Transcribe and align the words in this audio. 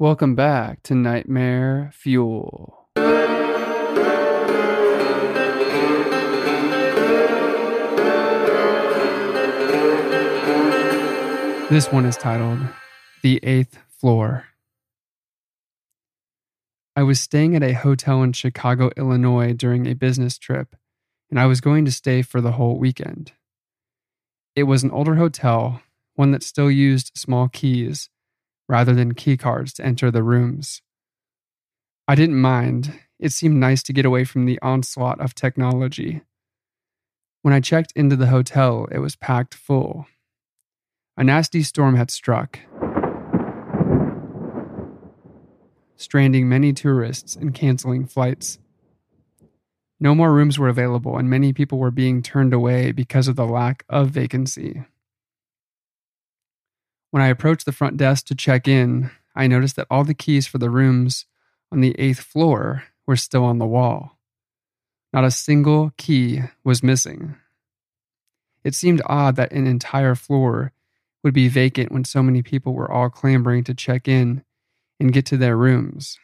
Welcome 0.00 0.34
back 0.34 0.82
to 0.84 0.94
Nightmare 0.94 1.90
Fuel. 1.92 2.88
This 11.68 11.92
one 11.92 12.06
is 12.06 12.16
titled 12.16 12.60
The 13.22 13.40
Eighth 13.42 13.78
Floor. 13.90 14.46
I 16.96 17.02
was 17.02 17.20
staying 17.20 17.54
at 17.54 17.62
a 17.62 17.74
hotel 17.74 18.22
in 18.22 18.32
Chicago, 18.32 18.90
Illinois 18.96 19.52
during 19.52 19.86
a 19.86 19.92
business 19.92 20.38
trip, 20.38 20.76
and 21.28 21.38
I 21.38 21.44
was 21.44 21.60
going 21.60 21.84
to 21.84 21.92
stay 21.92 22.22
for 22.22 22.40
the 22.40 22.52
whole 22.52 22.78
weekend. 22.78 23.32
It 24.56 24.62
was 24.62 24.82
an 24.82 24.92
older 24.92 25.16
hotel, 25.16 25.82
one 26.14 26.30
that 26.30 26.42
still 26.42 26.70
used 26.70 27.12
small 27.14 27.48
keys 27.48 28.08
rather 28.70 28.94
than 28.94 29.14
key 29.14 29.36
cards 29.36 29.72
to 29.74 29.84
enter 29.84 30.12
the 30.12 30.22
rooms. 30.22 30.80
I 32.06 32.14
didn't 32.14 32.40
mind. 32.40 33.00
It 33.18 33.32
seemed 33.32 33.56
nice 33.56 33.82
to 33.82 33.92
get 33.92 34.04
away 34.04 34.24
from 34.24 34.46
the 34.46 34.60
onslaught 34.62 35.20
of 35.20 35.34
technology. 35.34 36.22
When 37.42 37.52
I 37.52 37.58
checked 37.58 37.92
into 37.96 38.14
the 38.14 38.28
hotel, 38.28 38.86
it 38.92 39.00
was 39.00 39.16
packed 39.16 39.54
full. 39.54 40.06
A 41.16 41.24
nasty 41.24 41.64
storm 41.64 41.96
had 41.96 42.12
struck, 42.12 42.60
stranding 45.96 46.48
many 46.48 46.72
tourists 46.72 47.34
and 47.34 47.52
canceling 47.52 48.06
flights. 48.06 48.60
No 49.98 50.14
more 50.14 50.32
rooms 50.32 50.60
were 50.60 50.68
available, 50.68 51.18
and 51.18 51.28
many 51.28 51.52
people 51.52 51.78
were 51.78 51.90
being 51.90 52.22
turned 52.22 52.54
away 52.54 52.92
because 52.92 53.26
of 53.26 53.34
the 53.34 53.46
lack 53.46 53.84
of 53.88 54.10
vacancy. 54.10 54.84
When 57.10 57.22
I 57.22 57.28
approached 57.28 57.66
the 57.66 57.72
front 57.72 57.96
desk 57.96 58.26
to 58.26 58.34
check 58.34 58.68
in, 58.68 59.10
I 59.34 59.46
noticed 59.46 59.76
that 59.76 59.86
all 59.90 60.04
the 60.04 60.14
keys 60.14 60.46
for 60.46 60.58
the 60.58 60.70
rooms 60.70 61.26
on 61.72 61.80
the 61.80 61.94
eighth 61.98 62.20
floor 62.20 62.84
were 63.06 63.16
still 63.16 63.44
on 63.44 63.58
the 63.58 63.66
wall. 63.66 64.18
Not 65.12 65.24
a 65.24 65.30
single 65.30 65.92
key 65.96 66.42
was 66.62 66.82
missing. 66.82 67.36
It 68.62 68.74
seemed 68.74 69.02
odd 69.06 69.36
that 69.36 69.52
an 69.52 69.66
entire 69.66 70.14
floor 70.14 70.72
would 71.24 71.34
be 71.34 71.48
vacant 71.48 71.90
when 71.90 72.04
so 72.04 72.22
many 72.22 72.42
people 72.42 72.74
were 72.74 72.90
all 72.90 73.10
clambering 73.10 73.64
to 73.64 73.74
check 73.74 74.06
in 74.06 74.44
and 74.98 75.12
get 75.12 75.26
to 75.26 75.36
their 75.36 75.56
rooms. 75.56 76.18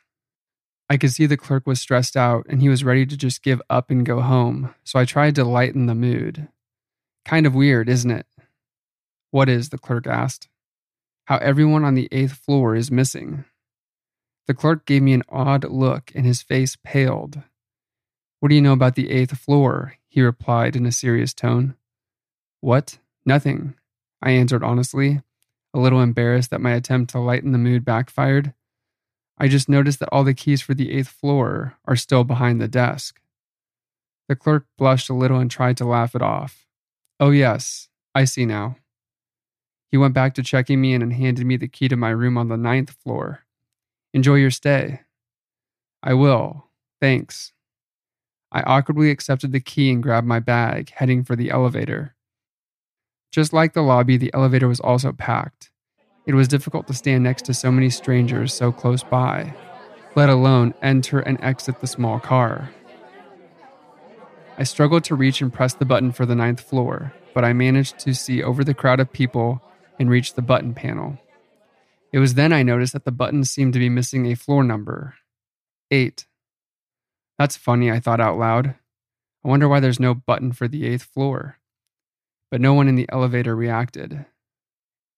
I 0.89 0.97
could 0.97 1.11
see 1.11 1.27
the 1.27 1.37
clerk 1.37 1.67
was 1.67 1.81
stressed 1.81 2.17
out 2.17 2.47
and 2.49 2.63
he 2.63 2.69
was 2.69 2.85
ready 2.85 3.05
to 3.07 3.17
just 3.17 3.43
give 3.43 3.61
up 3.69 3.91
and 3.91 4.07
go 4.07 4.21
home, 4.21 4.75
so 4.85 4.99
I 4.99 5.05
tried 5.05 5.35
to 5.35 5.45
lighten 5.45 5.87
the 5.87 5.95
mood. 5.95 6.49
Kind 7.25 7.45
of 7.45 7.55
weird, 7.55 7.89
isn't 7.89 8.11
it? 8.11 8.27
What 9.33 9.49
is? 9.49 9.71
the 9.71 9.79
clerk 9.79 10.07
asked. 10.07 10.49
How 11.27 11.39
everyone 11.39 11.85
on 11.85 11.95
the 11.95 12.09
eighth 12.13 12.35
floor 12.35 12.77
is 12.77 12.91
missing. 12.91 13.45
The 14.47 14.55
clerk 14.55 14.87
gave 14.87 15.03
me 15.03 15.13
an 15.13 15.25
odd 15.29 15.65
look 15.65 16.13
and 16.15 16.25
his 16.25 16.41
face 16.41 16.77
paled. 16.85 17.43
What 18.39 18.51
do 18.51 18.55
you 18.55 18.63
know 18.63 18.73
about 18.73 18.95
the 18.95 19.11
eighth 19.11 19.37
floor? 19.37 19.95
he 20.09 20.23
replied 20.23 20.77
in 20.77 20.87
a 20.87 20.93
serious 20.93 21.35
tone. 21.35 21.75
What? 22.61 22.99
Nothing, 23.25 23.75
I 24.23 24.31
answered 24.31 24.63
honestly, 24.63 25.21
a 25.75 25.81
little 25.81 26.01
embarrassed 26.01 26.51
that 26.51 26.61
my 26.61 26.75
attempt 26.75 27.11
to 27.11 27.19
lighten 27.19 27.51
the 27.51 27.59
mood 27.59 27.85
backfired. 27.85 28.55
I 29.37 29.49
just 29.49 29.69
noticed 29.69 29.99
that 29.99 30.09
all 30.13 30.23
the 30.23 30.33
keys 30.33 30.63
for 30.63 30.75
the 30.75 30.93
eighth 30.93 31.09
floor 31.09 31.77
are 31.87 31.97
still 31.97 32.23
behind 32.23 32.61
the 32.61 32.69
desk. 32.69 33.21
The 34.29 34.37
clerk 34.37 34.67
blushed 34.79 35.11
a 35.11 35.15
little 35.15 35.41
and 35.41 35.51
tried 35.51 35.77
to 35.79 35.85
laugh 35.85 36.15
it 36.15 36.23
off. 36.23 36.67
Oh, 37.19 37.31
yes, 37.31 37.89
I 38.15 38.27
see 38.27 38.47
now. 38.47 38.77
He 39.91 39.97
went 39.97 40.15
back 40.15 40.35
to 40.35 40.43
checking 40.43 40.81
me 40.81 40.95
in 40.95 41.03
and 41.03 41.13
handed 41.13 41.47
me 41.47 41.57
the 41.57 41.69
key 41.69 41.89
to 41.89 41.97
my 41.97 42.11
room 42.11 42.37
on 42.37 42.49
the 42.49 42.57
ninth 42.57 42.91
floor. 43.03 43.45
Enjoy 44.13 44.35
your 44.35 44.51
stay. 44.51 45.01
I 46.03 46.15
will. 46.15 46.67
Thanks. 47.01 47.53
I 48.53 48.63
awkwardly 48.63 49.11
accepted 49.11 49.53
the 49.53 49.61
key 49.61 49.91
and 49.91 50.03
grabbed 50.03 50.27
my 50.27 50.41
bag, 50.41 50.91
heading 50.91 51.25
for 51.25 51.37
the 51.37 51.51
elevator. 51.51 52.15
Just 53.33 53.53
like 53.53 53.75
the 53.75 53.83
lobby, 53.83 54.17
the 54.17 54.33
elevator 54.33 54.69
was 54.69 54.81
also 54.81 55.13
packed. 55.13 55.71
It 56.27 56.35
was 56.35 56.49
difficult 56.49 56.87
to 56.87 56.95
stand 56.95 57.23
next 57.23 57.45
to 57.47 57.55
so 57.55 57.71
many 57.71 57.91
strangers 57.91 58.55
so 58.55 58.73
close 58.73 59.03
by, 59.03 59.55
let 60.15 60.29
alone 60.29 60.75
enter 60.83 61.21
and 61.21 61.39
exit 61.43 61.81
the 61.81 61.87
small 61.87 62.19
car. 62.19 62.71
I 64.59 64.65
struggled 64.65 65.05
to 65.05 65.15
reach 65.15 65.43
and 65.43 65.53
press 65.53 65.75
the 65.75 65.85
button 65.85 66.13
for 66.13 66.25
the 66.25 66.35
ninth 66.35 66.61
floor, 66.61 67.13
but 67.35 67.45
I 67.45 67.53
managed 67.53 67.99
to 68.01 68.15
see 68.15 68.43
over 68.43 68.65
the 68.65 68.75
crowd 68.75 69.01
of 69.01 69.13
people 69.13 69.61
and 69.99 70.11
reached 70.11 70.37
the 70.37 70.43
button 70.43 70.75
panel. 70.75 71.19
It 72.13 72.19
was 72.19 72.35
then 72.35 72.53
I 72.53 72.63
noticed 72.63 72.93
that 72.93 73.05
the 73.05 73.13
button 73.13 73.45
seemed 73.45 73.73
to 73.75 73.79
be 73.79 73.89
missing 73.89 74.27
a 74.27 74.37
floor 74.37 74.63
number 74.63 75.15
8. 75.91 76.27
That's 77.39 77.57
funny, 77.57 77.91
I 77.91 78.01
thought 78.01 78.21
out 78.21 78.39
loud. 78.39 78.75
I 79.45 79.49
wonder 79.49 79.69
why 79.69 79.81
there's 79.81 80.01
no 80.01 80.15
button 80.15 80.53
for 80.53 80.67
the 80.67 80.87
eighth 80.87 81.05
floor. 81.05 81.59
But 82.51 82.61
no 82.61 82.75
one 82.75 82.89
in 82.89 82.95
the 82.95 83.09
elevator 83.13 83.55
reacted. 83.55 84.25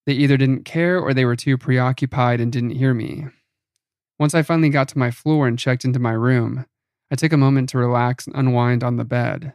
They 0.05 0.13
either 0.13 0.37
didn't 0.37 0.65
care 0.65 0.99
or 0.99 1.13
they 1.13 1.25
were 1.25 1.35
too 1.35 1.57
preoccupied 1.57 2.41
and 2.41 2.51
didn't 2.51 2.71
hear 2.71 2.93
me. 2.93 3.27
Once 4.19 4.35
I 4.35 4.41
finally 4.41 4.69
got 4.69 4.87
to 4.89 4.97
my 4.97 5.11
floor 5.11 5.47
and 5.47 5.57
checked 5.57 5.85
into 5.85 5.99
my 5.99 6.11
room, 6.11 6.65
I 7.11 7.15
took 7.15 7.33
a 7.33 7.37
moment 7.37 7.69
to 7.69 7.77
relax 7.77 8.27
and 8.27 8.35
unwind 8.35 8.83
on 8.83 8.97
the 8.97 9.05
bed. 9.05 9.53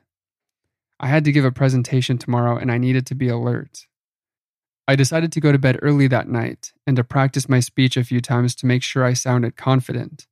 I 0.98 1.08
had 1.08 1.24
to 1.24 1.32
give 1.32 1.44
a 1.44 1.52
presentation 1.52 2.18
tomorrow 2.18 2.56
and 2.56 2.72
I 2.72 2.78
needed 2.78 3.06
to 3.06 3.14
be 3.14 3.28
alert. 3.28 3.86
I 4.86 4.96
decided 4.96 5.32
to 5.32 5.40
go 5.40 5.50
to 5.50 5.58
bed 5.58 5.78
early 5.80 6.08
that 6.08 6.28
night 6.28 6.72
and 6.86 6.96
to 6.96 7.04
practice 7.04 7.48
my 7.48 7.60
speech 7.60 7.96
a 7.96 8.04
few 8.04 8.20
times 8.20 8.54
to 8.56 8.66
make 8.66 8.82
sure 8.82 9.02
I 9.02 9.14
sounded 9.14 9.56
confident. 9.56 10.26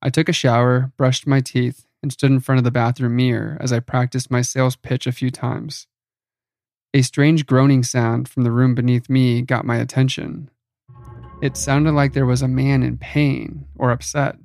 I 0.00 0.10
took 0.10 0.28
a 0.28 0.32
shower, 0.32 0.92
brushed 0.96 1.26
my 1.26 1.40
teeth, 1.40 1.86
and 2.00 2.12
stood 2.12 2.30
in 2.30 2.38
front 2.38 2.58
of 2.58 2.64
the 2.64 2.70
bathroom 2.70 3.16
mirror 3.16 3.56
as 3.60 3.72
I 3.72 3.80
practiced 3.80 4.30
my 4.30 4.42
sales 4.42 4.76
pitch 4.76 5.06
a 5.06 5.12
few 5.12 5.30
times. 5.30 5.88
A 6.92 7.02
strange 7.02 7.46
groaning 7.46 7.82
sound 7.82 8.28
from 8.28 8.44
the 8.44 8.52
room 8.52 8.76
beneath 8.76 9.10
me 9.10 9.42
got 9.42 9.64
my 9.64 9.76
attention. 9.76 10.50
It 11.42 11.56
sounded 11.56 11.92
like 11.92 12.12
there 12.12 12.26
was 12.26 12.42
a 12.42 12.48
man 12.48 12.84
in 12.84 12.98
pain 12.98 13.66
or 13.74 13.90
upset. 13.90 14.36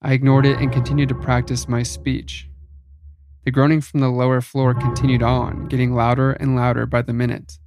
I 0.00 0.14
ignored 0.14 0.46
it 0.46 0.58
and 0.58 0.72
continued 0.72 1.10
to 1.10 1.14
practice 1.14 1.68
my 1.68 1.82
speech. 1.82 2.48
The 3.44 3.50
groaning 3.50 3.82
from 3.82 4.00
the 4.00 4.08
lower 4.08 4.40
floor 4.40 4.72
continued 4.72 5.22
on, 5.22 5.66
getting 5.66 5.94
louder 5.94 6.32
and 6.32 6.56
louder 6.56 6.86
by 6.86 7.02
the 7.02 7.12
minute. 7.12 7.58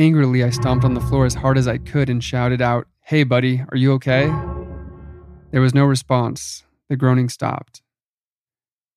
Angrily, 0.00 0.42
I 0.42 0.48
stomped 0.48 0.86
on 0.86 0.94
the 0.94 1.00
floor 1.02 1.26
as 1.26 1.34
hard 1.34 1.58
as 1.58 1.68
I 1.68 1.76
could 1.76 2.08
and 2.08 2.24
shouted 2.24 2.62
out, 2.62 2.86
Hey, 3.02 3.22
buddy, 3.22 3.62
are 3.68 3.76
you 3.76 3.92
okay? 3.92 4.28
There 5.50 5.60
was 5.60 5.74
no 5.74 5.84
response. 5.84 6.64
The 6.88 6.96
groaning 6.96 7.28
stopped. 7.28 7.82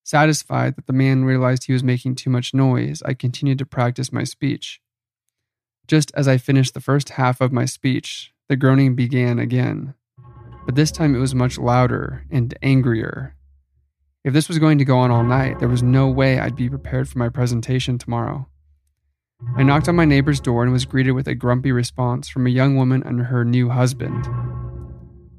Satisfied 0.06 0.78
that 0.78 0.88
the 0.88 0.94
man 0.94 1.26
realized 1.26 1.66
he 1.66 1.74
was 1.74 1.84
making 1.84 2.16
too 2.16 2.30
much 2.30 2.54
noise, 2.54 3.04
I 3.06 3.16
continued 3.16 3.58
to 3.58 3.66
practice 3.66 4.14
my 4.14 4.24
speech. 4.24 4.80
Just 5.88 6.10
as 6.16 6.30
I 6.30 6.38
finished 6.38 6.74
the 6.74 6.80
first 6.80 7.10
half 7.10 7.42
of 7.42 7.52
my 7.52 7.66
speech, 7.66 8.32
the 8.48 8.56
groaning 8.56 8.96
began 8.96 9.40
again. 9.40 9.96
But 10.66 10.76
this 10.76 10.90
time 10.90 11.16
it 11.16 11.20
was 11.20 11.36
much 11.36 11.58
louder 11.58 12.24
and 12.32 12.58
angrier. 12.64 13.36
If 14.24 14.34
this 14.34 14.48
was 14.48 14.58
going 14.58 14.78
to 14.78 14.86
go 14.86 15.00
on 15.00 15.12
all 15.12 15.26
night, 15.26 15.60
there 15.60 15.68
was 15.68 15.84
no 15.84 16.08
way 16.08 16.40
I'd 16.40 16.56
be 16.56 16.70
prepared 16.70 17.10
for 17.10 17.20
my 17.20 17.28
presentation 17.28 17.98
tomorrow. 17.98 18.48
I 19.56 19.64
knocked 19.64 19.88
on 19.88 19.96
my 19.96 20.06
neighbor's 20.06 20.40
door 20.40 20.64
and 20.64 20.72
was 20.72 20.86
greeted 20.86 21.12
with 21.12 21.28
a 21.28 21.36
grumpy 21.36 21.72
response 21.72 22.28
from 22.28 22.48
a 22.48 22.52
young 22.52 22.76
woman 22.76 23.04
and 23.04 23.22
her 23.22 23.46
new 23.46 23.70
husband. 23.70 24.28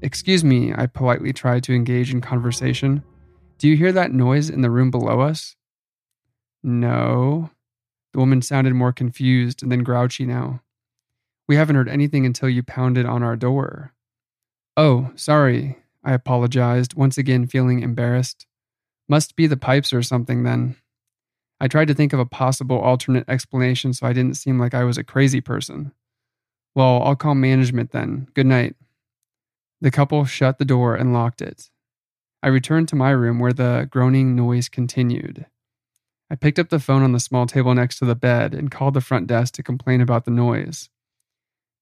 Excuse 0.03 0.45
me, 0.45 0.73
I 0.73 0.87
politely 0.87 1.33
tried 1.33 1.65
to 1.65 1.75
engage 1.75 2.13
in 2.13 2.21
conversation. 2.21 3.03
Do 3.59 3.69
you 3.69 3.77
hear 3.77 3.93
that 3.93 4.13
noise 4.13 4.51
in 4.51 4.61
the 4.61 4.71
room 4.71 4.91
below 4.91 5.21
us? 5.21 5.57
No. 6.63 7.51
The 8.13 8.19
woman 8.21 8.43
sounded 8.43 8.75
more 8.75 8.93
confused 8.93 9.63
and 9.63 9.73
then 9.73 9.83
grouchy 9.83 10.27
now. 10.27 10.61
We 11.49 11.57
haven't 11.57 11.77
heard 11.77 11.89
anything 11.89 12.25
until 12.25 12.49
you 12.49 12.63
pounded 12.63 13.07
on 13.07 13.23
our 13.23 13.37
door. 13.37 13.93
Oh, 14.77 15.11
sorry, 15.17 15.79
I 16.05 16.13
apologized, 16.13 16.95
once 16.95 17.19
again 17.19 17.47
feeling 17.47 17.81
embarrassed. 17.81 18.47
Must 19.09 19.37
be 19.37 19.47
the 19.47 19.57
pipes 19.57 19.93
or 19.93 20.03
something 20.03 20.43
then. 20.43 20.77
I 21.61 21.69
tried 21.69 21.89
to 21.89 21.95
think 21.95 22.13
of 22.13 22.21
a 22.21 22.27
possible 22.27 22.79
alternate 22.79 23.29
explanation 23.29 23.93
so 23.93 24.07
I 24.07 24.13
didn't 24.13 24.37
seem 24.37 24.59
like 24.59 24.75
I 24.75 24.85
was 24.85 24.99
a 24.99 25.05
crazy 25.05 25.41
person. 25.41 25.93
Well, 26.75 27.03
I'll 27.03 27.17
call 27.17 27.35
management 27.35 27.93
then. 27.93 28.29
Good 28.35 28.47
night. 28.47 28.75
The 29.81 29.91
couple 29.91 30.25
shut 30.25 30.59
the 30.59 30.65
door 30.65 30.95
and 30.95 31.13
locked 31.13 31.41
it. 31.41 31.71
I 32.43 32.49
returned 32.49 32.89
to 32.89 32.97
my 32.97 33.11
room 33.11 33.39
where 33.39 33.53
the 33.53 33.89
groaning 33.91 34.35
noise 34.35 34.69
continued. 34.69 35.47
I 36.31 36.37
picked 36.37 36.59
up 36.59 36.69
the 36.69 36.81
phone 36.81 37.03
on 37.03 37.13
the 37.13 37.21
small 37.21 37.47
table 37.47 37.75
next 37.75 37.99
to 37.99 38.05
the 38.05 38.15
bed 38.15 38.55
and 38.55 38.71
called 38.71 38.95
the 38.95 39.01
front 39.01 39.27
desk 39.27 39.55
to 39.55 39.63
complain 39.63 40.01
about 40.01 40.25
the 40.25 40.31
noise. 40.31 40.89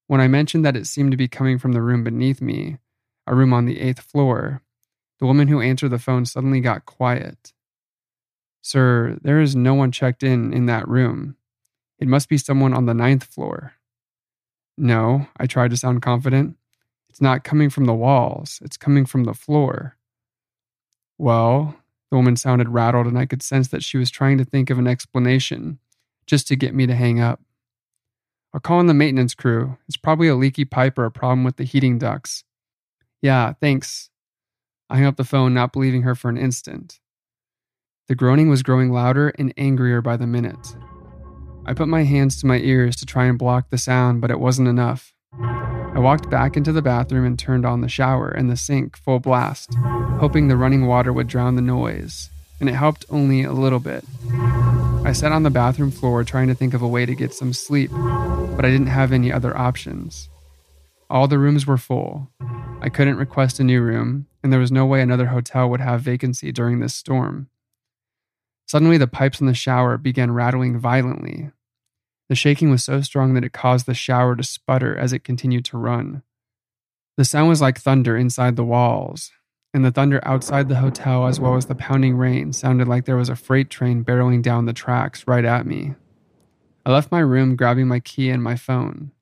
When 0.09 0.21
I 0.21 0.29
mentioned 0.29 0.65
that 0.65 0.77
it 0.77 0.87
seemed 0.87 1.13
to 1.13 1.17
be 1.17 1.29
coming 1.29 1.59
from 1.59 1.73
the 1.73 1.81
room 1.81 2.05
beneath 2.05 2.43
me, 2.43 2.79
a 3.27 3.35
room 3.35 3.53
on 3.53 3.65
the 3.65 3.81
eighth 3.81 4.01
floor, 4.01 4.63
the 5.21 5.27
woman 5.27 5.49
who 5.49 5.61
answered 5.61 5.91
the 5.91 5.99
phone 5.99 6.27
suddenly 6.27 6.61
got 6.61 6.85
quiet. 6.85 7.53
Sir, 8.63 9.19
there 9.23 9.41
is 9.41 9.57
no 9.57 9.75
one 9.75 9.93
checked 9.93 10.23
in 10.23 10.53
in 10.53 10.67
that 10.67 10.89
room. 10.89 11.37
It 11.99 12.09
must 12.09 12.29
be 12.29 12.39
someone 12.39 12.73
on 12.73 12.87
the 12.87 12.95
ninth 12.95 13.25
floor. 13.25 13.75
No, 14.79 15.27
I 15.37 15.47
tried 15.47 15.71
to 15.71 15.77
sound 15.77 16.03
confident. 16.03 16.57
It's 17.11 17.21
not 17.21 17.45
coming 17.45 17.69
from 17.69 17.85
the 17.85 17.95
walls, 17.95 18.61
it's 18.65 18.77
coming 18.77 19.05
from 19.05 19.25
the 19.25 19.35
floor. 19.35 19.97
Well, 21.19 21.77
the 22.11 22.17
woman 22.17 22.37
sounded 22.37 22.69
rattled, 22.69 23.07
and 23.07 23.19
I 23.19 23.27
could 23.27 23.43
sense 23.43 23.69
that 23.69 23.83
she 23.83 23.99
was 23.99 24.11
trying 24.11 24.39
to 24.39 24.45
think 24.45 24.71
of 24.71 24.79
an 24.79 24.87
explanation 24.87 25.79
just 26.27 26.49
to 26.49 26.57
get 26.57 26.75
me 26.75 26.87
to 26.87 26.95
hang 26.95 27.21
up. 27.21 27.41
I'll 28.55 28.61
call 28.61 28.81
in 28.81 28.87
the 28.87 28.95
maintenance 28.95 29.35
crew. 29.35 29.79
It's 29.89 29.97
probably 29.97 30.29
a 30.29 30.35
leaky 30.35 30.65
pipe 30.65 30.99
or 30.99 31.05
a 31.05 31.11
problem 31.11 31.43
with 31.43 31.57
the 31.57 31.65
heating 31.65 31.99
ducts. 31.99 32.45
Yeah, 33.21 33.55
thanks. 33.61 34.11
I 34.91 34.97
hung 34.97 35.07
up 35.07 35.17
the 35.17 35.25
phone, 35.25 35.55
not 35.55 35.73
believing 35.73 36.03
her 36.03 36.15
for 36.15 36.29
an 36.29 36.37
instant. 36.37 37.01
The 38.09 38.17
groaning 38.17 38.51
was 38.51 38.63
growing 38.63 38.91
louder 38.91 39.33
and 39.39 39.55
angrier 39.57 40.03
by 40.03 40.17
the 40.17 40.27
minute. 40.27 40.77
I 41.65 41.73
put 41.73 41.87
my 41.87 42.03
hands 42.03 42.41
to 42.41 42.47
my 42.47 42.59
ears 42.59 42.97
to 42.97 43.07
try 43.07 43.27
and 43.27 43.39
block 43.39 43.71
the 43.71 43.79
sound, 43.79 44.21
but 44.21 44.31
it 44.31 44.41
wasn't 44.41 44.69
enough. 44.69 45.15
I 45.41 45.99
walked 45.99 46.29
back 46.29 46.57
into 46.57 46.73
the 46.73 46.83
bathroom 46.83 47.25
and 47.25 47.39
turned 47.39 47.65
on 47.65 47.81
the 47.81 47.89
shower 47.89 48.29
and 48.29 48.51
the 48.51 48.57
sink 48.57 48.97
full 48.97 49.21
blast, 49.21 49.75
hoping 50.19 50.49
the 50.49 50.57
running 50.57 50.87
water 50.87 51.13
would 51.13 51.29
drown 51.29 51.55
the 51.55 51.63
noise, 51.63 52.29
and 52.59 52.69
it 52.69 52.75
helped 52.75 53.05
only 53.09 53.45
a 53.45 53.53
little 53.53 53.79
bit. 53.79 54.05
I 55.05 55.13
sat 55.13 55.31
on 55.33 55.45
the 55.45 55.51
bathroom 55.51 55.93
floor 55.93 56.25
trying 56.25 56.49
to 56.49 56.55
think 56.55 56.75
of 56.75 56.83
a 56.83 56.89
way 56.89 57.07
to 57.07 57.15
get 57.15 57.35
some 57.35 57.53
sleep, 57.53 57.91
but 57.93 58.65
I 58.65 58.71
didn't 58.71 58.87
have 58.89 59.13
any 59.13 59.33
other 59.33 59.57
options. 59.57 60.29
All 61.09 61.29
the 61.29 61.39
rooms 61.39 61.67
were 61.67 61.79
full. 61.79 62.31
I 62.81 62.89
couldn't 62.89 63.17
request 63.17 63.61
a 63.61 63.65
new 63.65 63.81
room, 63.81 64.27
and 64.43 64.53
there 64.53 64.61
was 64.61 64.73
no 64.73 64.87
way 64.87 65.03
another 65.03 65.27
hotel 65.27 65.71
would 65.71 65.81
have 65.81 66.01
vacancy 66.01 66.51
during 66.51 66.81
this 66.81 66.95
storm. 66.95 67.49
Suddenly, 68.73 68.97
the 68.97 69.07
pipes 69.07 69.39
in 69.39 69.47
the 69.47 69.53
shower 69.53 69.99
began 69.99 70.31
rattling 70.31 70.79
violently. 70.79 71.51
The 72.31 72.35
shaking 72.35 72.71
was 72.71 72.83
so 72.83 73.03
strong 73.03 73.35
that 73.35 73.45
it 73.45 73.53
caused 73.53 73.85
the 73.85 73.93
shower 73.93 74.35
to 74.35 74.43
sputter 74.43 74.97
as 74.97 75.13
it 75.13 75.25
continued 75.25 75.67
to 75.67 75.77
run. 75.77 76.23
The 77.19 77.27
sound 77.27 77.51
was 77.51 77.61
like 77.61 77.79
thunder 77.79 78.17
inside 78.17 78.57
the 78.57 78.65
walls, 78.65 79.31
and 79.75 79.85
the 79.85 79.91
thunder 79.91 80.23
outside 80.27 80.71
the 80.71 80.77
hotel, 80.77 81.27
as 81.27 81.39
well 81.39 81.57
as 81.57 81.67
the 81.67 81.75
pounding 81.75 82.17
rain, 82.17 82.55
sounded 82.55 82.89
like 82.89 83.05
there 83.05 83.19
was 83.19 83.29
a 83.29 83.37
freight 83.37 83.69
train 83.69 84.07
barreling 84.07 84.41
down 84.41 84.65
the 84.65 84.73
tracks 84.73 85.27
right 85.27 85.45
at 85.45 85.67
me. 85.67 85.95
I 86.87 86.93
left 86.93 87.13
my 87.13 87.21
room 87.21 87.57
grabbing 87.57 87.89
my 87.89 88.01
key 88.01 88.31
and 88.31 88.43
my 88.43 88.57
phone. 88.57 89.13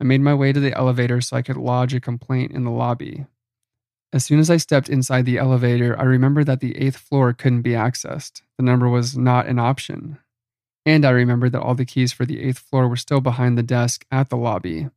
I 0.00 0.04
made 0.04 0.22
my 0.22 0.34
way 0.34 0.52
to 0.52 0.58
the 0.58 0.76
elevator 0.76 1.20
so 1.20 1.36
I 1.36 1.42
could 1.42 1.56
lodge 1.56 1.94
a 1.94 2.00
complaint 2.00 2.50
in 2.50 2.64
the 2.64 2.72
lobby. 2.72 3.26
As 4.12 4.24
soon 4.24 4.38
as 4.38 4.48
I 4.48 4.56
stepped 4.56 4.88
inside 4.88 5.26
the 5.26 5.36
elevator, 5.36 5.98
I 5.98 6.04
remembered 6.04 6.46
that 6.46 6.60
the 6.60 6.76
eighth 6.78 6.96
floor 6.96 7.34
couldn't 7.34 7.62
be 7.62 7.72
accessed. 7.72 8.40
The 8.56 8.64
number 8.64 8.88
was 8.88 9.18
not 9.18 9.46
an 9.46 9.58
option. 9.58 10.18
And 10.86 11.04
I 11.04 11.10
remembered 11.10 11.52
that 11.52 11.60
all 11.60 11.74
the 11.74 11.84
keys 11.84 12.12
for 12.12 12.24
the 12.24 12.40
eighth 12.40 12.58
floor 12.58 12.88
were 12.88 12.96
still 12.96 13.20
behind 13.20 13.58
the 13.58 13.62
desk 13.62 14.06
at 14.10 14.30
the 14.30 14.36
lobby. 14.38 14.88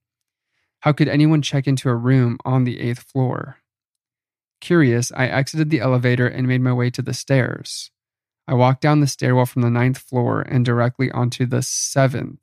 How 0.80 0.94
could 0.94 1.10
anyone 1.10 1.42
check 1.42 1.68
into 1.68 1.90
a 1.90 1.96
room 1.96 2.38
on 2.46 2.64
the 2.64 2.80
eighth 2.80 3.04
floor? 3.04 3.58
Curious, 4.62 5.12
I 5.14 5.28
exited 5.28 5.70
the 5.70 5.82
elevator 5.82 6.28
and 6.28 6.48
made 6.48 6.62
my 6.62 6.72
way 6.72 6.90
to 6.92 7.02
the 7.02 7.14
stairs. 7.14 7.92
I 8.48 8.54
walked 8.54 8.82
down 8.82 9.02
the 9.02 9.08
stairwell 9.08 9.46
from 9.46 9.62
the 9.62 9.70
ninth 9.70 9.98
floor 9.98 10.42
and 10.42 10.64
directly 10.64 11.12
onto 11.12 11.46
the 11.46 11.62
seventh. 11.62 12.40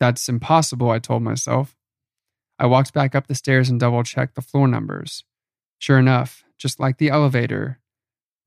That's 0.00 0.28
impossible, 0.28 0.90
I 0.90 1.00
told 1.00 1.22
myself. 1.22 1.76
I 2.58 2.66
walked 2.66 2.94
back 2.94 3.14
up 3.14 3.26
the 3.26 3.34
stairs 3.34 3.68
and 3.68 3.78
double 3.78 4.02
checked 4.02 4.36
the 4.36 4.42
floor 4.42 4.66
numbers. 4.66 5.24
Sure 5.84 5.98
enough, 5.98 6.44
just 6.56 6.80
like 6.80 6.96
the 6.96 7.10
elevator, 7.10 7.78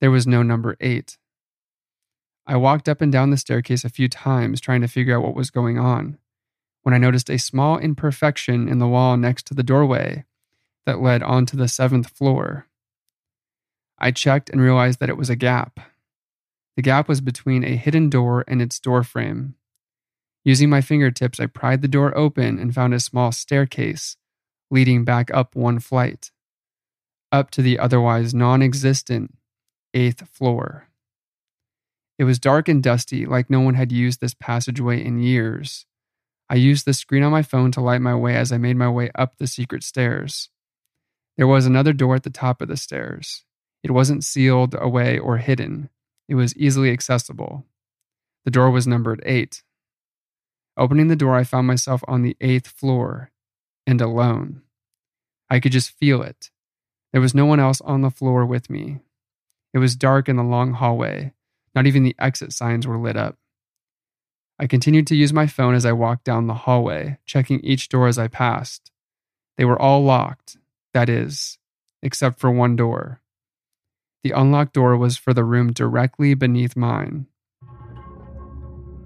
there 0.02 0.10
was 0.10 0.26
no 0.26 0.42
number 0.42 0.76
eight. 0.82 1.20
I 2.48 2.56
walked 2.56 2.90
up 2.90 3.00
and 3.00 3.12
down 3.12 3.30
the 3.30 3.38
staircase 3.38 3.86
a 3.86 3.90
few 3.90 4.10
times 4.10 4.60
trying 4.60 4.82
to 4.82 4.88
figure 4.88 5.16
out 5.16 5.22
what 5.22 5.36
was 5.36 5.52
going 5.52 5.78
on 5.78 6.18
when 6.82 6.96
I 6.96 6.98
noticed 6.98 7.30
a 7.30 7.38
small 7.38 7.78
imperfection 7.78 8.68
in 8.68 8.80
the 8.80 8.88
wall 8.88 9.18
next 9.18 9.46
to 9.46 9.54
the 9.54 9.62
doorway 9.62 10.26
that 10.88 11.00
led 11.00 11.22
onto 11.22 11.56
the 11.56 11.68
seventh 11.68 12.10
floor. 12.10 12.66
I 14.00 14.10
checked 14.10 14.50
and 14.50 14.60
realized 14.60 15.00
that 15.00 15.10
it 15.10 15.18
was 15.18 15.30
a 15.30 15.36
gap. 15.36 15.80
The 16.76 16.82
gap 16.82 17.08
was 17.08 17.22
between 17.22 17.64
a 17.64 17.76
hidden 17.76 18.10
door 18.10 18.46
and 18.48 18.64
its 18.64 18.80
door 18.80 19.04
frame. 19.04 19.54
Using 20.44 20.72
my 20.72 20.82
fingertips, 20.82 21.40
I 21.40 21.46
pried 21.46 21.84
the 21.84 21.88
door 21.88 22.18
open 22.18 22.58
and 22.58 22.74
found 22.74 22.96
a 22.96 23.00
small 23.00 23.32
staircase 23.32 24.18
leading 24.72 25.06
back 25.06 25.30
up 25.32 25.56
one 25.56 25.78
flight 25.78 26.32
up 27.32 27.52
to 27.52 27.62
the 27.62 27.80
otherwise 27.80 28.34
non 28.34 28.62
existent 28.62 29.34
eighth 29.94 30.28
floor. 30.30 30.88
It 32.18 32.24
was 32.24 32.40
dark 32.40 32.68
and 32.68 32.82
dusty, 32.82 33.26
like 33.26 33.50
no 33.50 33.60
one 33.60 33.76
had 33.76 33.92
used 33.92 34.22
this 34.22 34.34
passageway 34.34 35.04
in 35.04 35.20
years. 35.20 35.86
I 36.50 36.56
used 36.56 36.86
the 36.86 36.94
screen 36.94 37.24
on 37.24 37.32
my 37.32 37.44
phone 37.44 37.72
to 37.74 37.82
light 37.82 38.02
my 38.02 38.16
way 38.16 38.36
as 38.36 38.52
I 38.52 38.58
made 38.58 38.78
my 38.78 38.90
way 38.90 39.12
up 39.16 39.38
the 39.38 39.48
secret 39.48 39.84
stairs. 39.84 40.50
There 41.36 41.48
was 41.48 41.66
another 41.66 41.94
door 41.94 42.16
at 42.16 42.24
the 42.24 42.30
top 42.30 42.62
of 42.62 42.70
the 42.70 42.78
stairs. 42.78 43.44
It 43.84 43.92
wasn't 43.92 44.24
sealed 44.24 44.76
away 44.80 45.20
or 45.20 45.38
hidden, 45.38 45.90
it 46.28 46.36
was 46.36 46.56
easily 46.58 46.92
accessible. 46.92 47.66
The 48.46 48.52
door 48.52 48.72
was 48.72 48.88
numbered 48.88 49.22
8. 49.26 49.64
Opening 50.78 51.08
the 51.08 51.16
door, 51.16 51.36
I 51.36 51.44
found 51.44 51.68
myself 51.68 52.04
on 52.08 52.22
the 52.22 52.36
eighth 52.42 52.68
floor 52.68 53.32
and 53.86 54.02
alone. 54.02 54.62
I 55.50 55.60
could 55.60 55.72
just 55.72 55.92
feel 55.92 56.22
it 56.22 56.50
there 57.12 57.22
was 57.22 57.36
no 57.36 57.46
one 57.46 57.60
else 57.60 57.82
on 57.82 58.02
the 58.02 58.10
floor 58.10 58.46
with 58.46 58.70
me. 58.70 59.00
It 59.74 59.80
was 59.80 59.96
dark 59.96 60.28
in 60.28 60.36
the 60.36 60.44
long 60.44 60.74
hallway. 60.74 61.34
Not 61.76 61.88
even 61.88 62.04
the 62.04 62.16
exit 62.20 62.54
signs 62.54 62.88
were 62.88 62.98
lit 62.98 63.16
up. 63.16 63.38
I 64.60 64.68
continued 64.68 65.06
to 65.08 65.16
use 65.16 65.32
my 65.32 65.46
phone 65.46 65.76
as 65.76 65.86
I 65.86 65.92
walked 65.92 66.24
down 66.24 66.48
the 66.48 66.54
hallway, 66.54 67.20
checking 67.26 67.60
each 67.60 67.90
door 67.90 68.08
as 68.08 68.18
I 68.18 68.28
passed. 68.28 68.92
They 69.58 69.66
were 69.66 69.80
all 69.80 70.04
locked, 70.04 70.58
that 70.94 71.10
is, 71.10 71.60
except 72.02 72.40
for 72.40 72.50
one 72.50 72.76
door. 72.76 73.22
The 74.24 74.32
unlocked 74.32 74.74
door 74.74 74.98
was 74.98 75.16
for 75.16 75.34
the 75.34 75.44
room 75.44 75.74
directly 75.74 76.34
beneath 76.34 76.76
mine. 76.76 77.28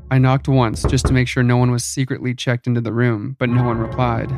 I 0.09 0.17
knocked 0.17 0.47
once 0.47 0.83
just 0.83 1.05
to 1.07 1.13
make 1.13 1.27
sure 1.27 1.43
no 1.43 1.57
one 1.57 1.71
was 1.71 1.83
secretly 1.83 2.33
checked 2.33 2.67
into 2.67 2.81
the 2.81 2.93
room, 2.93 3.35
but 3.39 3.49
no 3.49 3.63
one 3.63 3.77
replied. 3.77 4.31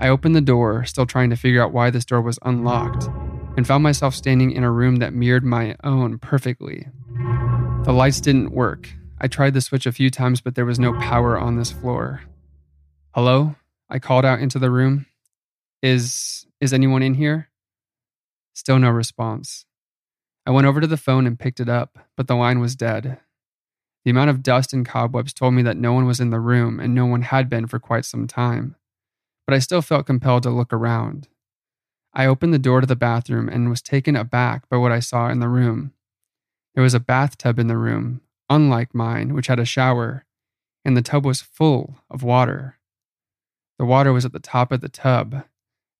I 0.00 0.08
opened 0.08 0.36
the 0.36 0.40
door, 0.40 0.84
still 0.84 1.06
trying 1.06 1.30
to 1.30 1.36
figure 1.36 1.62
out 1.62 1.72
why 1.72 1.90
this 1.90 2.04
door 2.04 2.20
was 2.20 2.38
unlocked, 2.42 3.08
and 3.56 3.66
found 3.66 3.82
myself 3.82 4.14
standing 4.14 4.52
in 4.52 4.62
a 4.62 4.70
room 4.70 4.96
that 4.96 5.12
mirrored 5.12 5.44
my 5.44 5.74
own 5.82 6.18
perfectly. 6.18 6.86
The 7.82 7.92
lights 7.92 8.20
didn't 8.20 8.52
work. 8.52 8.88
I 9.20 9.26
tried 9.26 9.54
the 9.54 9.60
switch 9.60 9.86
a 9.86 9.92
few 9.92 10.08
times, 10.08 10.40
but 10.40 10.54
there 10.54 10.64
was 10.64 10.78
no 10.78 10.92
power 11.00 11.36
on 11.36 11.56
this 11.56 11.72
floor. 11.72 12.22
Hello? 13.12 13.56
I 13.90 13.98
called 13.98 14.24
out 14.24 14.38
into 14.38 14.60
the 14.60 14.70
room. 14.70 15.06
Is 15.82 16.46
is 16.60 16.72
anyone 16.72 17.02
in 17.02 17.14
here? 17.14 17.48
Still 18.54 18.78
no 18.78 18.90
response. 18.90 19.64
I 20.46 20.50
went 20.50 20.66
over 20.66 20.80
to 20.80 20.86
the 20.86 20.96
phone 20.96 21.26
and 21.26 21.38
picked 21.38 21.60
it 21.60 21.68
up, 21.68 21.98
but 22.16 22.28
the 22.28 22.36
line 22.36 22.60
was 22.60 22.76
dead. 22.76 23.18
The 24.04 24.10
amount 24.10 24.30
of 24.30 24.42
dust 24.42 24.72
and 24.72 24.86
cobwebs 24.86 25.32
told 25.32 25.54
me 25.54 25.62
that 25.62 25.76
no 25.76 25.92
one 25.92 26.06
was 26.06 26.20
in 26.20 26.30
the 26.30 26.40
room 26.40 26.78
and 26.78 26.94
no 26.94 27.06
one 27.06 27.22
had 27.22 27.48
been 27.48 27.66
for 27.66 27.78
quite 27.78 28.04
some 28.04 28.26
time 28.26 28.76
but 29.48 29.54
I 29.54 29.60
still 29.60 29.80
felt 29.80 30.04
compelled 30.04 30.42
to 30.42 30.50
look 30.50 30.74
around. 30.74 31.26
I 32.12 32.26
opened 32.26 32.52
the 32.52 32.58
door 32.58 32.82
to 32.82 32.86
the 32.86 32.94
bathroom 32.94 33.48
and 33.48 33.70
was 33.70 33.80
taken 33.80 34.14
aback 34.14 34.68
by 34.68 34.76
what 34.76 34.92
I 34.92 35.00
saw 35.00 35.30
in 35.30 35.40
the 35.40 35.48
room. 35.48 35.94
There 36.74 36.84
was 36.84 36.92
a 36.92 37.00
bathtub 37.00 37.58
in 37.58 37.66
the 37.66 37.78
room, 37.78 38.20
unlike 38.50 38.94
mine, 38.94 39.32
which 39.32 39.46
had 39.46 39.58
a 39.58 39.64
shower, 39.64 40.26
and 40.84 40.94
the 40.94 41.00
tub 41.00 41.24
was 41.24 41.40
full 41.40 41.96
of 42.10 42.22
water. 42.22 42.78
The 43.78 43.86
water 43.86 44.12
was 44.12 44.26
at 44.26 44.32
the 44.32 44.38
top 44.38 44.70
of 44.70 44.82
the 44.82 44.88
tub, 44.90 45.44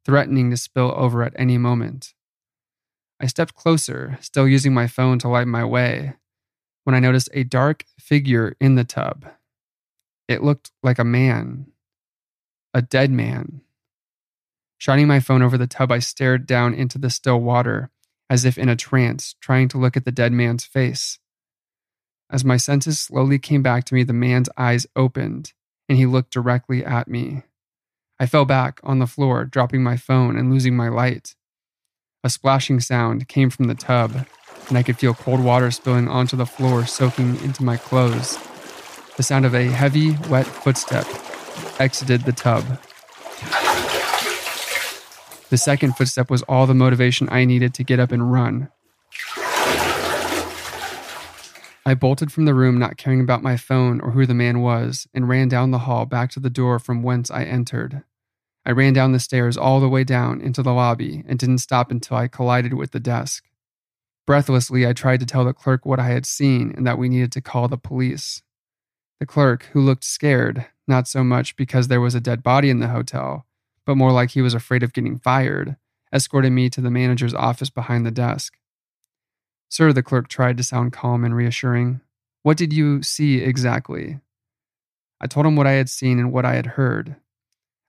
threatening 0.05 0.51
to 0.51 0.59
spill 0.59 0.93
over 0.95 1.23
at 1.23 1.33
any 1.35 1.57
moment. 1.57 2.13
I 3.19 3.29
stepped 3.29 3.55
closer, 3.55 4.19
still 4.21 4.47
using 4.47 4.75
my 4.75 4.87
phone 4.87 5.19
to 5.21 5.29
light 5.29 5.47
my 5.47 5.65
way, 5.65 6.17
when 6.85 6.95
I 6.95 7.01
noticed 7.01 7.31
a 7.33 7.45
dark 7.45 7.87
figure 7.99 8.57
in 8.61 8.75
the 8.75 8.85
tub. 8.85 9.25
It 10.29 10.43
looked 10.43 10.71
like 10.83 10.99
a 10.99 11.05
man, 11.05 11.73
a 12.79 12.83
dead 12.83 13.11
man. 13.11 13.61
Shining 14.79 15.09
my 15.09 15.19
phone 15.19 15.43
over 15.43 15.59
the 15.59 15.67
tub, 15.67 15.91
I 15.91 15.99
stared 15.99 16.47
down 16.47 16.75
into 16.75 16.97
the 16.97 17.11
still 17.11 17.41
water, 17.41 17.91
as 18.31 18.45
if 18.45 18.57
in 18.57 18.69
a 18.69 18.77
trance, 18.77 19.35
trying 19.41 19.67
to 19.71 19.79
look 19.79 19.97
at 19.97 20.05
the 20.05 20.13
dead 20.13 20.33
man's 20.33 20.65
face. 20.65 21.19
As 22.31 22.45
my 22.45 22.57
senses 22.57 23.01
slowly 23.01 23.41
came 23.41 23.65
back 23.65 23.83
to 23.87 23.95
me, 23.95 24.05
the 24.05 24.13
man's 24.13 24.49
eyes 24.57 24.87
opened, 24.95 25.55
and 25.89 25.99
he 25.99 26.07
looked 26.07 26.31
directly 26.31 26.85
at 26.85 27.09
me. 27.09 27.43
I 28.21 28.27
fell 28.27 28.45
back 28.45 28.79
on 28.85 29.01
the 29.01 29.09
floor, 29.09 29.45
dropping 29.45 29.83
my 29.83 29.97
phone 29.97 30.39
and 30.39 30.49
losing 30.49 30.77
my 30.77 30.89
light. 30.89 31.35
A 32.23 32.31
splashing 32.31 32.79
sound 32.79 33.27
came 33.27 33.51
from 33.51 33.67
the 33.67 33.75
tub, 33.75 34.25
and 34.69 34.79
I 34.79 34.85
could 34.85 34.99
feel 34.99 35.15
cold 35.15 35.41
water 35.43 35.73
spilling 35.73 36.07
onto 36.07 36.37
the 36.37 36.47
floor, 36.47 36.87
soaking 36.87 37.43
into 37.43 37.65
my 37.65 37.77
clothes. 37.77 38.39
The 39.17 39.25
sound 39.25 39.47
of 39.47 39.55
a 39.57 39.65
heavy, 39.65 40.13
wet 40.29 40.47
footstep 40.47 41.07
exited 41.81 42.23
the 42.23 42.33
tub. 42.33 42.65
The 45.51 45.57
second 45.57 45.97
footstep 45.97 46.31
was 46.31 46.43
all 46.43 46.67
the 46.67 46.75
motivation 46.75 47.29
I 47.31 47.45
needed 47.45 47.73
to 47.75 47.85
get 47.85 47.99
up 47.99 48.13
and 48.13 48.31
run. 48.31 48.69
I 51.87 51.95
bolted 51.95 52.31
from 52.31 52.45
the 52.45 52.53
room, 52.53 52.79
not 52.79 52.99
caring 52.99 53.23
about 53.23 53.43
my 53.43 53.57
phone 53.57 54.03
or 54.03 54.11
who 54.11 54.27
the 54.27 54.35
man 54.35 54.61
was, 54.61 55.07
and 55.15 55.27
ran 55.27 55.49
down 55.49 55.71
the 55.71 55.79
hall 55.79 56.05
back 56.05 56.31
to 56.33 56.41
the 56.41 56.51
door 56.51 56.79
from 56.79 57.03
whence 57.03 57.31
I 57.31 57.45
entered. 57.45 58.03
I 58.67 58.73
ran 58.73 58.93
down 58.93 59.13
the 59.13 59.19
stairs 59.19 59.57
all 59.57 59.81
the 59.81 59.89
way 59.89 60.05
down 60.05 60.43
into 60.43 60.63
the 60.63 60.75
lobby 60.75 61.25
and 61.27 61.39
didn't 61.39 61.59
stop 61.59 61.91
until 61.91 62.19
I 62.19 62.29
collided 62.29 62.75
with 62.75 62.91
the 62.91 63.01
desk. 63.01 63.45
Breathlessly, 64.27 64.87
I 64.87 64.93
tried 64.93 65.21
to 65.21 65.27
tell 65.27 65.47
the 65.47 65.55
clerk 65.55 65.87
what 65.87 65.99
I 65.99 66.09
had 66.09 66.27
seen 66.27 66.75
and 66.77 66.87
that 66.87 66.99
we 66.99 67.09
needed 67.09 67.33
to 67.33 67.41
call 67.41 67.69
the 67.69 67.79
police. 67.79 68.43
The 69.21 69.27
clerk, 69.27 69.65
who 69.73 69.81
looked 69.81 70.05
scared, 70.05 70.67
not 70.87 71.09
so 71.09 71.25
much 71.25 71.57
because 71.57 71.89
there 71.89 72.01
was 72.01 72.15
a 72.15 72.21
dead 72.21 72.43
body 72.43 72.71
in 72.71 72.79
the 72.79 72.89
hotel, 72.89 73.47
but 73.85 73.97
more 73.97 74.13
like 74.13 74.31
he 74.31 74.43
was 74.43 74.55
afraid 74.55 74.83
of 74.83 74.93
getting 74.93 75.19
fired, 75.19 75.77
escorted 76.13 76.53
me 76.53 76.71
to 76.71 76.81
the 76.81 76.91
manager's 76.91 77.35
office 77.35 77.71
behind 77.71 78.07
the 78.07 78.11
desk. 78.11 78.55
Sir, 79.69 79.93
the 79.93 80.03
clerk 80.03 80.29
tried 80.29 80.57
to 80.57 80.63
sound 80.63 80.93
calm 80.93 81.25
and 81.25 81.35
reassuring. 81.35 82.01
What 82.43 82.57
did 82.57 82.73
you 82.73 83.03
see 83.03 83.39
exactly? 83.41 84.21
I 85.21 85.27
told 85.27 85.47
him 85.47 85.57
what 85.57 85.67
I 85.67 85.73
had 85.73 85.91
seen 85.91 86.19
and 86.19 86.33
what 86.33 86.45
I 86.45 86.55
had 86.55 86.67
heard. 86.67 87.17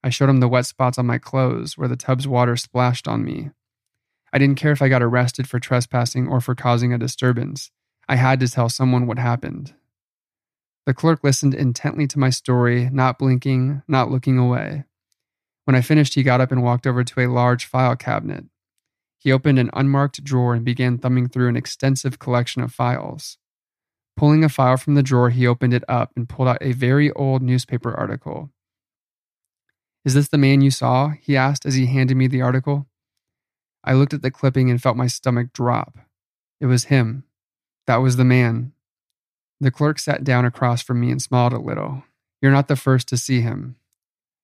I 0.04 0.10
showed 0.10 0.30
him 0.30 0.40
the 0.40 0.48
wet 0.48 0.66
spots 0.66 0.98
on 0.98 1.06
my 1.06 1.18
clothes 1.18 1.78
where 1.78 1.88
the 1.88 1.96
tub's 1.96 2.28
water 2.28 2.58
splashed 2.58 3.08
on 3.08 3.24
me. 3.24 3.52
I 4.34 4.38
didn't 4.38 4.58
care 4.58 4.72
if 4.72 4.82
I 4.82 4.90
got 4.90 5.04
arrested 5.04 5.48
for 5.48 5.60
trespassing 5.60 6.28
or 6.28 6.42
for 6.42 6.56
causing 6.56 6.94
a 6.94 6.98
disturbance. 6.98 7.72
I 8.08 8.16
had 8.16 8.40
to 8.40 8.48
tell 8.48 8.70
someone 8.70 9.08
what 9.08 9.20
happened. 9.20 9.74
The 10.90 10.96
clerk 10.96 11.24
listened 11.24 11.54
intently 11.54 12.08
to 12.08 12.18
my 12.18 12.32
story, 12.32 12.90
not 12.90 13.20
blinking, 13.20 13.84
not 13.88 14.10
looking 14.10 14.40
away. 14.40 14.86
When 15.66 15.76
I 15.76 15.82
finished, 15.82 16.16
he 16.16 16.24
got 16.24 16.42
up 16.42 16.52
and 16.52 16.64
walked 16.64 16.88
over 16.88 17.04
to 17.04 17.20
a 17.20 17.28
large 17.28 17.66
file 17.66 17.96
cabinet. 17.96 18.46
He 19.20 19.32
opened 19.32 19.60
an 19.60 19.70
unmarked 19.74 20.24
drawer 20.24 20.56
and 20.56 20.66
began 20.66 20.98
thumbing 20.98 21.30
through 21.30 21.48
an 21.48 21.56
extensive 21.56 22.18
collection 22.18 22.64
of 22.64 22.74
files. 22.74 23.38
Pulling 24.18 24.44
a 24.44 24.50
file 24.50 24.78
from 24.78 24.96
the 24.96 25.04
drawer, 25.04 25.30
he 25.30 25.46
opened 25.46 25.76
it 25.76 25.84
up 25.88 26.12
and 26.16 26.28
pulled 26.28 26.48
out 26.48 26.58
a 26.60 26.72
very 26.72 27.12
old 27.12 27.44
newspaper 27.44 27.94
article. 27.94 28.50
Is 30.04 30.16
this 30.16 30.30
the 30.30 30.40
man 30.40 30.62
you 30.62 30.72
saw? 30.72 31.12
he 31.22 31.38
asked 31.38 31.68
as 31.68 31.76
he 31.76 31.86
handed 31.86 32.18
me 32.18 32.26
the 32.26 32.42
article. 32.42 32.88
I 33.84 33.94
looked 33.94 34.16
at 34.16 34.24
the 34.24 34.32
clipping 34.32 34.72
and 34.72 34.82
felt 34.82 34.98
my 34.98 35.06
stomach 35.06 35.54
drop. 35.54 36.00
It 36.60 36.66
was 36.66 36.86
him. 36.86 37.26
That 37.86 37.98
was 37.98 38.16
the 38.16 38.26
man. 38.26 38.74
The 39.60 39.72
clerk 39.72 40.00
sat 40.00 40.24
down 40.24 40.46
across 40.46 40.82
from 40.82 41.00
me 41.00 41.12
and 41.12 41.22
smiled 41.22 41.54
a 41.54 41.60
little. 41.60 42.04
You're 42.42 42.52
not 42.52 42.68
the 42.68 42.76
first 42.76 43.08
to 43.10 43.18
see 43.18 43.42
him. 43.42 43.76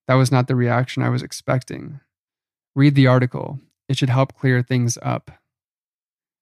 That 0.06 0.14
was 0.14 0.30
not 0.30 0.46
the 0.46 0.56
reaction 0.56 1.02
I 1.02 1.08
was 1.08 1.22
expecting. 1.22 2.00
Read 2.74 2.94
the 2.94 3.06
article. 3.06 3.58
It 3.88 3.96
should 3.96 4.10
help 4.10 4.34
clear 4.34 4.62
things 4.62 4.98
up. 5.02 5.30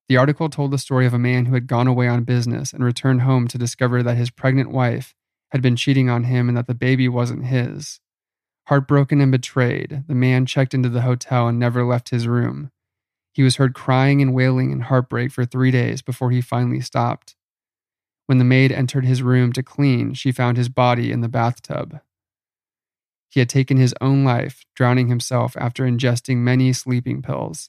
The 0.08 0.16
article 0.16 0.50
told 0.50 0.70
the 0.70 0.78
story 0.78 1.06
of 1.06 1.14
a 1.14 1.18
man 1.18 1.46
who 1.46 1.54
had 1.54 1.66
gone 1.66 1.86
away 1.86 2.08
on 2.08 2.24
business 2.24 2.72
and 2.72 2.84
returned 2.84 3.22
home 3.22 3.48
to 3.48 3.58
discover 3.58 4.02
that 4.02 4.16
his 4.16 4.30
pregnant 4.30 4.70
wife 4.70 5.14
had 5.50 5.62
been 5.62 5.76
cheating 5.76 6.10
on 6.10 6.24
him 6.24 6.48
and 6.48 6.58
that 6.58 6.66
the 6.66 6.74
baby 6.74 7.08
wasn't 7.08 7.46
his. 7.46 8.00
Heartbroken 8.66 9.20
and 9.20 9.30
betrayed, 9.30 10.04
the 10.08 10.14
man 10.14 10.46
checked 10.46 10.74
into 10.74 10.88
the 10.88 11.02
hotel 11.02 11.48
and 11.48 11.58
never 11.58 11.84
left 11.84 12.08
his 12.08 12.26
room. 12.26 12.70
He 13.32 13.42
was 13.42 13.56
heard 13.56 13.74
crying 13.74 14.20
and 14.20 14.34
wailing 14.34 14.70
in 14.70 14.80
heartbreak 14.80 15.32
for 15.32 15.44
three 15.44 15.70
days 15.70 16.02
before 16.02 16.30
he 16.30 16.40
finally 16.40 16.80
stopped. 16.80 17.36
When 18.26 18.38
the 18.38 18.44
maid 18.44 18.72
entered 18.72 19.04
his 19.04 19.22
room 19.22 19.52
to 19.52 19.62
clean, 19.62 20.14
she 20.14 20.32
found 20.32 20.56
his 20.56 20.68
body 20.68 21.12
in 21.12 21.20
the 21.20 21.28
bathtub. 21.28 22.00
He 23.28 23.40
had 23.40 23.48
taken 23.48 23.76
his 23.76 23.94
own 24.00 24.24
life, 24.24 24.64
drowning 24.74 25.08
himself 25.08 25.56
after 25.58 25.84
ingesting 25.84 26.38
many 26.38 26.72
sleeping 26.72 27.20
pills. 27.20 27.68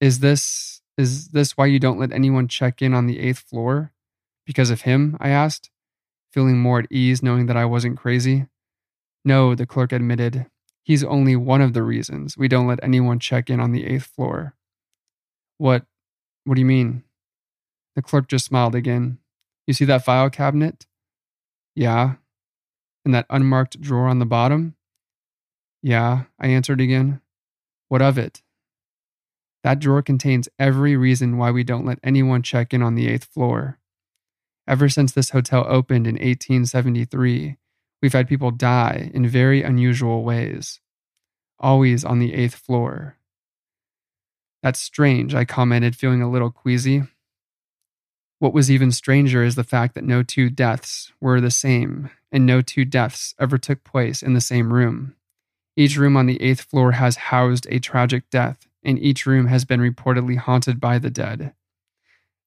Is 0.00 0.20
this 0.20 0.82
is 0.98 1.28
this 1.28 1.56
why 1.56 1.66
you 1.66 1.78
don't 1.78 1.98
let 1.98 2.12
anyone 2.12 2.48
check 2.48 2.82
in 2.82 2.92
on 2.92 3.06
the 3.06 3.18
eighth 3.18 3.38
floor? 3.38 3.92
Because 4.44 4.68
of 4.68 4.82
him? 4.82 5.16
I 5.20 5.30
asked, 5.30 5.70
feeling 6.32 6.58
more 6.58 6.80
at 6.80 6.92
ease 6.92 7.22
knowing 7.22 7.46
that 7.46 7.56
I 7.56 7.64
wasn't 7.64 7.96
crazy. 7.96 8.46
No, 9.24 9.54
the 9.54 9.66
clerk 9.66 9.92
admitted. 9.92 10.46
He's 10.82 11.04
only 11.04 11.36
one 11.36 11.62
of 11.62 11.72
the 11.72 11.82
reasons 11.82 12.36
we 12.36 12.48
don't 12.48 12.66
let 12.66 12.82
anyone 12.82 13.20
check 13.20 13.48
in 13.48 13.60
on 13.60 13.72
the 13.72 13.86
eighth 13.86 14.06
floor. 14.06 14.54
What 15.58 15.86
what 16.44 16.56
do 16.56 16.60
you 16.60 16.66
mean? 16.66 17.04
The 17.94 18.02
clerk 18.02 18.28
just 18.28 18.46
smiled 18.46 18.74
again. 18.74 19.18
You 19.66 19.74
see 19.74 19.84
that 19.86 20.04
file 20.04 20.30
cabinet? 20.30 20.86
Yeah. 21.74 22.14
And 23.04 23.14
that 23.14 23.26
unmarked 23.30 23.80
drawer 23.80 24.06
on 24.08 24.18
the 24.18 24.26
bottom? 24.26 24.74
Yeah, 25.82 26.24
I 26.38 26.48
answered 26.48 26.80
again. 26.80 27.20
What 27.88 28.02
of 28.02 28.18
it? 28.18 28.42
That 29.64 29.78
drawer 29.78 30.02
contains 30.02 30.48
every 30.58 30.96
reason 30.96 31.38
why 31.38 31.50
we 31.50 31.64
don't 31.64 31.86
let 31.86 31.98
anyone 32.02 32.42
check 32.42 32.74
in 32.74 32.82
on 32.82 32.94
the 32.94 33.08
eighth 33.08 33.24
floor. 33.24 33.78
Ever 34.66 34.88
since 34.88 35.12
this 35.12 35.30
hotel 35.30 35.64
opened 35.68 36.06
in 36.06 36.14
1873, 36.14 37.56
we've 38.00 38.12
had 38.12 38.28
people 38.28 38.50
die 38.50 39.10
in 39.12 39.26
very 39.26 39.62
unusual 39.62 40.24
ways, 40.24 40.80
always 41.58 42.04
on 42.04 42.18
the 42.18 42.34
eighth 42.34 42.54
floor. 42.54 43.16
That's 44.62 44.78
strange, 44.78 45.34
I 45.34 45.44
commented, 45.44 45.96
feeling 45.96 46.22
a 46.22 46.30
little 46.30 46.50
queasy. 46.50 47.02
What 48.42 48.52
was 48.52 48.72
even 48.72 48.90
stranger 48.90 49.44
is 49.44 49.54
the 49.54 49.62
fact 49.62 49.94
that 49.94 50.02
no 50.02 50.24
two 50.24 50.50
deaths 50.50 51.12
were 51.20 51.40
the 51.40 51.48
same, 51.48 52.10
and 52.32 52.44
no 52.44 52.60
two 52.60 52.84
deaths 52.84 53.36
ever 53.38 53.56
took 53.56 53.84
place 53.84 54.20
in 54.20 54.34
the 54.34 54.40
same 54.40 54.72
room. 54.72 55.14
Each 55.76 55.96
room 55.96 56.16
on 56.16 56.26
the 56.26 56.42
eighth 56.42 56.62
floor 56.62 56.90
has 56.90 57.30
housed 57.30 57.68
a 57.70 57.78
tragic 57.78 58.28
death, 58.30 58.66
and 58.82 58.98
each 58.98 59.26
room 59.26 59.46
has 59.46 59.64
been 59.64 59.78
reportedly 59.78 60.38
haunted 60.38 60.80
by 60.80 60.98
the 60.98 61.08
dead. 61.08 61.54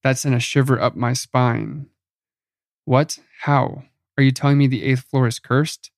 That 0.02 0.18
sent 0.18 0.34
a 0.34 0.38
shiver 0.38 0.78
up 0.78 0.96
my 0.96 1.14
spine. 1.14 1.86
What? 2.84 3.18
How? 3.44 3.84
Are 4.18 4.22
you 4.22 4.32
telling 4.32 4.58
me 4.58 4.66
the 4.66 4.84
eighth 4.84 5.04
floor 5.04 5.26
is 5.26 5.38
cursed? 5.38 5.90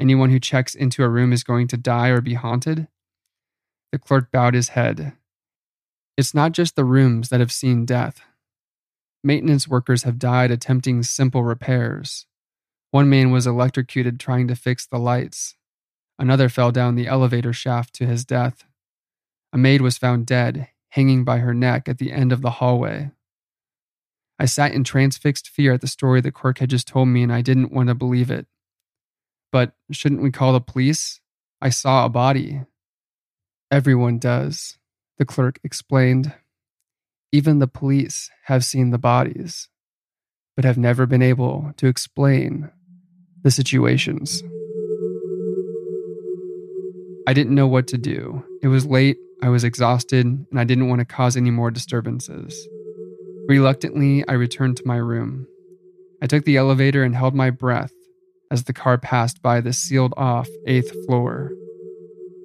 Anyone 0.00 0.30
who 0.30 0.40
checks 0.40 0.74
into 0.74 1.04
a 1.04 1.10
room 1.10 1.34
is 1.34 1.44
going 1.44 1.68
to 1.68 1.76
die 1.76 2.08
or 2.08 2.22
be 2.22 2.32
haunted? 2.32 2.88
The 3.92 3.98
clerk 3.98 4.32
bowed 4.32 4.54
his 4.54 4.70
head. 4.70 5.12
It's 6.16 6.32
not 6.32 6.52
just 6.52 6.76
the 6.76 6.84
rooms 6.86 7.28
that 7.28 7.40
have 7.40 7.52
seen 7.52 7.84
death. 7.84 8.22
Maintenance 9.26 9.66
workers 9.66 10.02
have 10.02 10.18
died 10.18 10.50
attempting 10.50 11.02
simple 11.02 11.42
repairs. 11.42 12.26
One 12.90 13.08
man 13.08 13.30
was 13.30 13.46
electrocuted 13.46 14.20
trying 14.20 14.48
to 14.48 14.54
fix 14.54 14.86
the 14.86 14.98
lights. 14.98 15.56
Another 16.18 16.50
fell 16.50 16.70
down 16.70 16.94
the 16.94 17.06
elevator 17.06 17.54
shaft 17.54 17.94
to 17.94 18.06
his 18.06 18.26
death. 18.26 18.64
A 19.50 19.58
maid 19.58 19.80
was 19.80 19.96
found 19.96 20.26
dead, 20.26 20.68
hanging 20.90 21.24
by 21.24 21.38
her 21.38 21.54
neck 21.54 21.88
at 21.88 21.96
the 21.96 22.12
end 22.12 22.32
of 22.32 22.42
the 22.42 22.50
hallway. 22.50 23.12
I 24.38 24.44
sat 24.44 24.72
in 24.72 24.84
transfixed 24.84 25.48
fear 25.48 25.72
at 25.72 25.80
the 25.80 25.86
story 25.86 26.20
that 26.20 26.32
Quirk 26.34 26.58
had 26.58 26.68
just 26.68 26.86
told 26.86 27.08
me, 27.08 27.22
and 27.22 27.32
I 27.32 27.40
didn't 27.40 27.72
want 27.72 27.88
to 27.88 27.94
believe 27.94 28.30
it. 28.30 28.46
But 29.50 29.72
shouldn't 29.90 30.22
we 30.22 30.30
call 30.30 30.52
the 30.52 30.60
police? 30.60 31.20
I 31.62 31.70
saw 31.70 32.04
a 32.04 32.10
body. 32.10 32.60
Everyone 33.70 34.18
does, 34.18 34.76
the 35.16 35.24
clerk 35.24 35.60
explained. 35.64 36.34
Even 37.34 37.58
the 37.58 37.66
police 37.66 38.30
have 38.44 38.64
seen 38.64 38.90
the 38.90 38.98
bodies, 38.98 39.68
but 40.54 40.64
have 40.64 40.78
never 40.78 41.04
been 41.04 41.20
able 41.20 41.72
to 41.78 41.88
explain 41.88 42.70
the 43.42 43.50
situations. 43.50 44.40
I 47.26 47.32
didn't 47.32 47.56
know 47.56 47.66
what 47.66 47.88
to 47.88 47.98
do. 47.98 48.44
It 48.62 48.68
was 48.68 48.86
late 48.86 49.16
I 49.42 49.48
was 49.48 49.64
exhausted 49.64 50.24
and 50.24 50.60
I 50.60 50.62
didn't 50.62 50.88
want 50.88 51.00
to 51.00 51.04
cause 51.04 51.36
any 51.36 51.50
more 51.50 51.72
disturbances. 51.72 52.68
Reluctantly, 53.48 54.22
I 54.28 54.34
returned 54.34 54.76
to 54.76 54.86
my 54.86 54.98
room. 54.98 55.48
I 56.22 56.28
took 56.28 56.44
the 56.44 56.56
elevator 56.56 57.02
and 57.02 57.16
held 57.16 57.34
my 57.34 57.50
breath 57.50 57.92
as 58.48 58.62
the 58.62 58.72
car 58.72 58.96
passed 58.96 59.42
by 59.42 59.60
the 59.60 59.72
sealed 59.72 60.14
off 60.16 60.48
eighth 60.68 60.92
floor. 61.04 61.50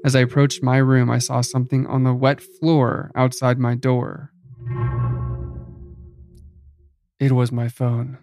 As 0.03 0.15
I 0.15 0.21
approached 0.21 0.63
my 0.63 0.77
room, 0.77 1.11
I 1.11 1.19
saw 1.19 1.41
something 1.41 1.85
on 1.85 2.05
the 2.05 2.13
wet 2.15 2.41
floor 2.41 3.11
outside 3.13 3.59
my 3.59 3.75
door. 3.75 4.31
It 7.19 7.33
was 7.33 7.51
my 7.51 7.67
phone. 7.67 8.17